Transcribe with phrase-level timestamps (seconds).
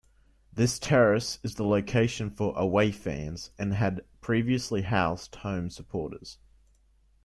[0.51, 6.39] This terrace is the location for away fans and had previously housed home supporters.